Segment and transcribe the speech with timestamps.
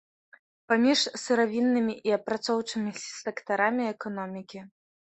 [0.71, 2.91] Паміж сыравіннымі і апрацоўчымі
[3.23, 4.59] сектарамі эканомікі.